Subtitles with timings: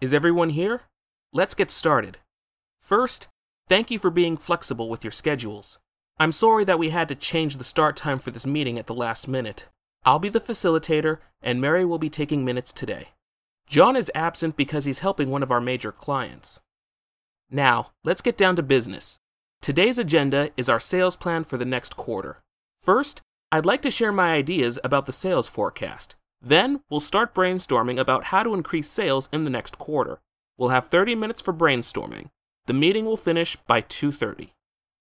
[0.00, 0.84] Is everyone here?
[1.30, 2.20] Let's get started.
[2.78, 3.28] First,
[3.68, 5.78] thank you for being flexible with your schedules.
[6.18, 8.94] I'm sorry that we had to change the start time for this meeting at the
[8.94, 9.68] last minute.
[10.06, 13.08] I'll be the facilitator, and Mary will be taking minutes today.
[13.66, 16.60] John is absent because he's helping one of our major clients.
[17.50, 19.18] Now, let's get down to business.
[19.60, 22.38] Today's agenda is our sales plan for the next quarter.
[22.82, 23.20] First,
[23.52, 26.16] I'd like to share my ideas about the sales forecast.
[26.42, 30.20] Then, we'll start brainstorming about how to increase sales in the next quarter.
[30.56, 32.30] We'll have 30 minutes for brainstorming.
[32.66, 34.52] The meeting will finish by 2:30.